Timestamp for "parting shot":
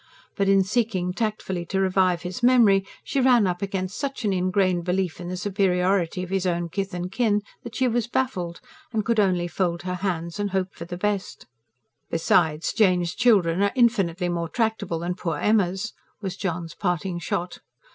16.73-17.59